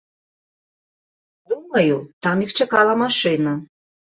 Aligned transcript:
Думаю, 1.53 1.95
там 2.27 2.35
іх 2.47 2.51
чакала 2.65 2.93
машына. 3.07 3.53